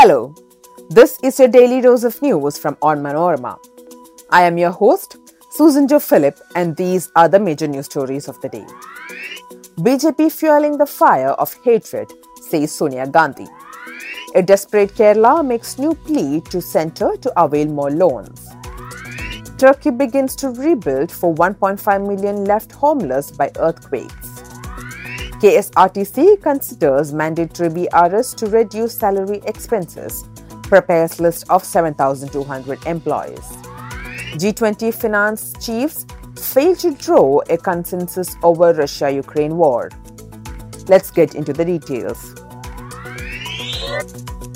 [0.00, 0.34] Hello,
[0.88, 3.58] this is your daily dose of news from Onmanorama.
[4.30, 5.18] I am your host,
[5.50, 8.64] Susan Jo Philip, and these are the major news stories of the day.
[9.76, 12.10] BJP fueling the fire of hatred,
[12.48, 13.46] says Sonia Gandhi.
[14.34, 18.48] A desperate Kerala makes new plea to centre to avail more loans.
[19.58, 24.29] Turkey begins to rebuild for 1.5 million left homeless by earthquakes.
[25.40, 30.28] KSRTC considers mandatory VRS to reduce salary expenses,
[30.64, 33.40] prepares list of 7,200 employees.
[34.36, 36.04] G20 finance chiefs
[36.36, 39.88] fail to draw a consensus over Russia-Ukraine war.
[40.88, 42.34] Let's get into the details.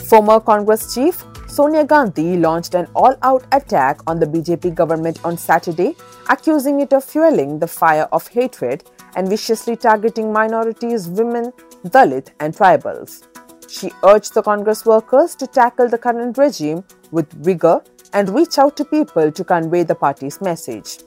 [0.07, 5.96] Former Congress chief Sonia Gandhi launched an all-out attack on the BJP government on Saturday,
[6.29, 8.85] accusing it of fueling the fire of hatred
[9.16, 11.52] and viciously targeting minorities, women,
[11.87, 13.26] Dalit, and tribals.
[13.68, 18.76] She urged the Congress workers to tackle the current regime with vigor and reach out
[18.76, 20.98] to people to convey the party's message.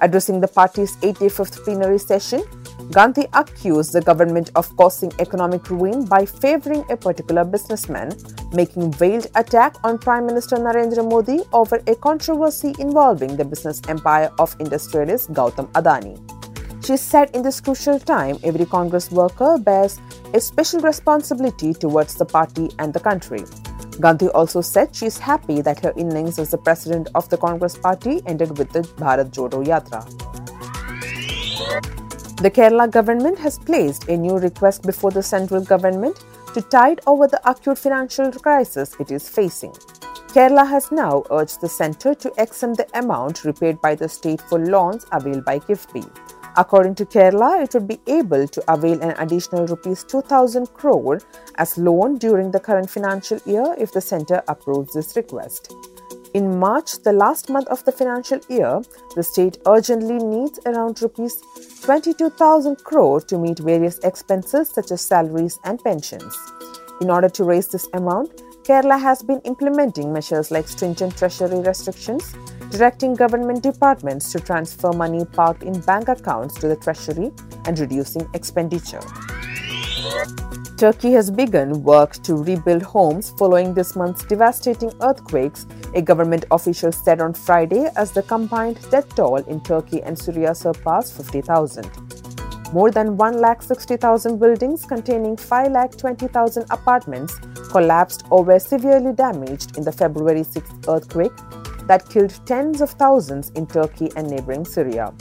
[0.00, 2.42] Addressing the party's 85th plenary session,
[2.90, 8.12] Gandhi accused the government of causing economic ruin by favoring a particular businessman,
[8.52, 14.30] making veiled attack on Prime Minister Narendra Modi over a controversy involving the business empire
[14.38, 16.35] of industrialist Gautam Adani.
[16.86, 20.00] She said in this crucial time, every Congress worker bears
[20.32, 23.42] a special responsibility towards the party and the country.
[23.98, 27.76] Gandhi also said she is happy that her innings as the president of the Congress
[27.76, 30.06] party ended with the Bharat Jodo Yatra.
[32.36, 37.26] The Kerala government has placed a new request before the central government to tide over
[37.26, 39.72] the acute financial crisis it is facing.
[40.28, 44.60] Kerala has now urged the centre to exempt the amount repaid by the state for
[44.60, 46.08] loans availed by KIIFB.
[46.58, 51.20] According to Kerala, it would be able to avail an additional rupees 2000 crore
[51.56, 55.74] as loan during the current financial year if the centre approves this request.
[56.32, 58.80] In March, the last month of the financial year,
[59.14, 61.36] the state urgently needs around rupees
[61.82, 66.36] 22,000 crore to meet various expenses such as salaries and pensions.
[67.02, 72.34] In order to raise this amount, Kerala has been implementing measures like stringent treasury restrictions,
[72.70, 77.32] directing government departments to transfer money parked in bank accounts to the treasury
[77.66, 79.00] and reducing expenditure.
[80.76, 86.92] Turkey has begun work to rebuild homes following this month's devastating earthquakes, a government official
[86.92, 91.90] said on Friday as the combined death toll in Turkey and Syria surpassed 50,000.
[92.74, 97.38] More than 1,60,000 buildings containing 5,20,000 apartments
[97.70, 101.32] collapsed or were severely damaged in the February 6 earthquake
[101.86, 105.12] that killed tens of thousands in Turkey and neighboring Syria.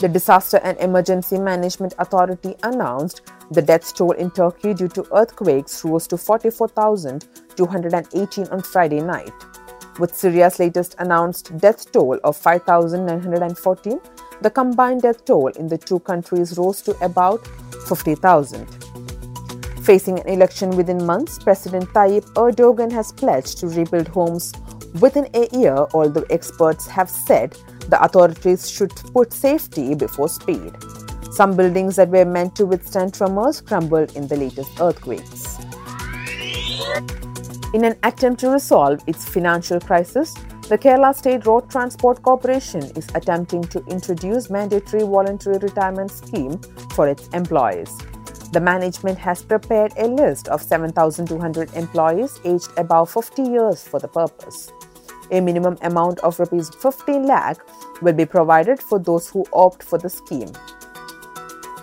[0.00, 5.84] The Disaster and Emergency Management Authority announced the death toll in Turkey due to earthquakes
[5.84, 9.32] rose to 44,218 on Friday night.
[10.00, 14.00] With Syria's latest announced death toll of 5,914,
[14.42, 17.46] the combined death toll in the two countries rose to about
[17.86, 18.66] 50,000.
[19.84, 24.52] Facing an election within months, President Tayyip Erdogan has pledged to rebuild homes
[25.00, 27.56] within a year, although experts have said
[27.88, 30.72] the authorities should put safety before speed.
[31.32, 35.58] Some buildings that were meant to withstand tremors crumbled in the latest earthquakes.
[37.74, 40.32] In an attempt to resolve its financial crisis,
[40.68, 46.58] the Kerala State Road Transport Corporation is attempting to introduce mandatory voluntary retirement scheme
[46.94, 47.90] for its employees.
[48.54, 54.06] The management has prepared a list of 7,200 employees aged above 50 years for the
[54.06, 54.70] purpose.
[55.32, 57.58] A minimum amount of rupees 15 lakh
[58.00, 60.52] will be provided for those who opt for the scheme.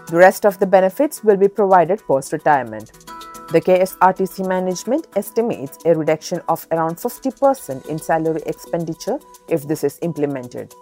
[0.08, 2.94] The rest of the benefits will be provided post retirement.
[3.52, 10.00] The KSRTC management estimates a reduction of around 50% in salary expenditure if this is
[10.04, 10.74] implemented.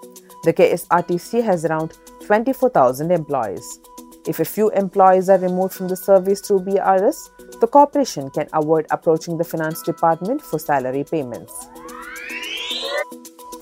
[0.43, 1.97] The KSRTC has around
[2.27, 3.79] 24,000 employees.
[4.27, 8.85] If a few employees are removed from the service through VRS, the corporation can avoid
[8.91, 11.67] approaching the finance department for salary payments.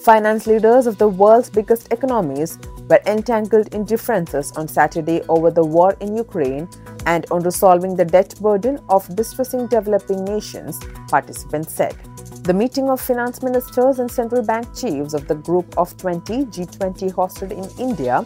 [0.04, 2.57] Finance leaders of the world's biggest economies
[2.89, 6.68] were entangled in differences on Saturday over the war in Ukraine
[7.06, 11.95] and on resolving the debt burden of distressing developing nations, participants said.
[12.44, 17.12] The meeting of finance ministers and central bank chiefs of the Group of 20 G20
[17.12, 18.25] hosted in India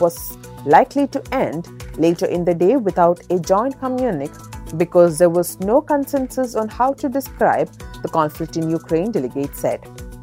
[0.00, 0.36] was
[0.66, 1.68] likely to end
[1.98, 4.34] later in the day without a joint communique
[4.76, 7.70] because there was no consensus on how to describe
[8.02, 9.82] the conflict in Ukraine, delegates said.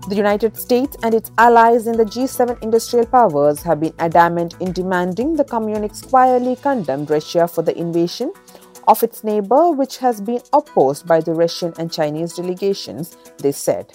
[0.10, 4.74] The United States and its allies in the G7 industrial powers have been adamant in
[4.74, 8.34] demanding the communique squarely condemn Russia for the invasion
[8.88, 13.94] of its neighbor, which has been opposed by the Russian and Chinese delegations, they said.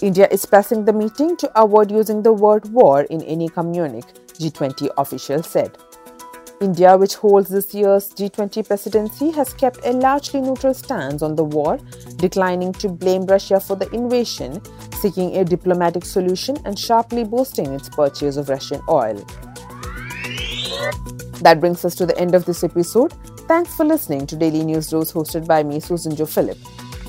[0.00, 4.06] India is pressing the meeting to avoid using the word war in any communique,
[4.38, 5.76] G20 officials said.
[6.60, 11.44] India, which holds this year's G20 presidency, has kept a largely neutral stance on the
[11.44, 11.78] war,
[12.16, 14.60] declining to blame Russia for the invasion,
[15.00, 19.24] seeking a diplomatic solution, and sharply boosting its purchase of Russian oil.
[21.42, 23.12] That brings us to the end of this episode.
[23.46, 26.58] Thanks for listening to Daily News Dose hosted by me, Susan Jo Philip.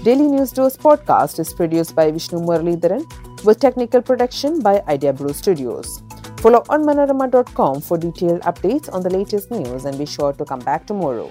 [0.03, 3.03] Daily News Dose podcast is produced by Vishnu Muralidharan
[3.43, 6.03] with technical production by Idea Blue Studios.
[6.39, 10.85] Follow onmanorama.com for detailed updates on the latest news and be sure to come back
[10.87, 11.29] tomorrow.